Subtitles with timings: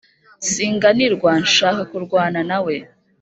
[0.49, 2.75] Singanirwa nshaka kurwana nawe